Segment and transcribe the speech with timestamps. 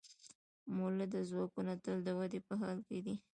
[0.75, 3.15] مؤلده ځواکونه تل د ودې په حال کې وي.